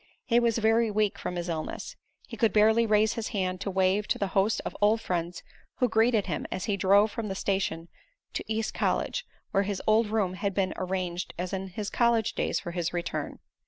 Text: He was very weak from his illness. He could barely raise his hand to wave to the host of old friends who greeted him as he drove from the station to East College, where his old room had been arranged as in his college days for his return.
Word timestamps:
He 0.25 0.39
was 0.39 0.57
very 0.57 0.89
weak 0.89 1.19
from 1.19 1.35
his 1.35 1.47
illness. 1.47 1.95
He 2.27 2.35
could 2.35 2.51
barely 2.51 2.87
raise 2.87 3.13
his 3.13 3.27
hand 3.27 3.61
to 3.61 3.69
wave 3.69 4.07
to 4.07 4.17
the 4.17 4.29
host 4.33 4.59
of 4.65 4.75
old 4.81 4.99
friends 4.99 5.43
who 5.75 5.87
greeted 5.87 6.25
him 6.25 6.47
as 6.51 6.65
he 6.65 6.75
drove 6.75 7.11
from 7.11 7.27
the 7.27 7.35
station 7.35 7.87
to 8.33 8.43
East 8.51 8.73
College, 8.73 9.27
where 9.51 9.61
his 9.61 9.79
old 9.85 10.07
room 10.07 10.33
had 10.33 10.55
been 10.55 10.73
arranged 10.75 11.35
as 11.37 11.53
in 11.53 11.67
his 11.67 11.91
college 11.91 12.33
days 12.33 12.59
for 12.59 12.71
his 12.71 12.91
return. 12.93 13.37